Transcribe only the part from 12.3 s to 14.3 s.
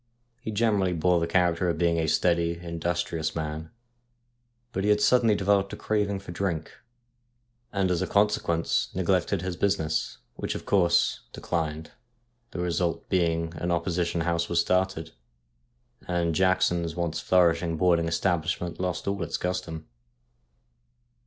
the result being an opposition